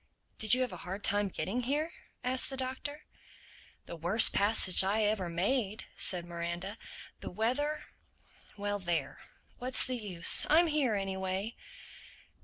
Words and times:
"Did 0.39 0.55
you 0.55 0.61
have 0.61 0.73
a 0.73 0.77
hard 0.77 1.03
time 1.03 1.27
getting 1.27 1.61
here?" 1.61 1.91
asked 2.23 2.49
the 2.49 2.57
Doctor. 2.57 3.05
"The 3.85 3.95
worst 3.95 4.33
passage 4.33 4.83
I 4.83 5.03
ever 5.03 5.29
made," 5.29 5.85
said 5.95 6.25
Miranda. 6.25 6.79
"The 7.19 7.29
weather—Well 7.29 8.79
there. 8.79 9.19
What's 9.59 9.85
the 9.85 9.97
use? 9.97 10.47
I'm 10.49 10.65
here 10.65 10.95
anyway." 10.95 11.55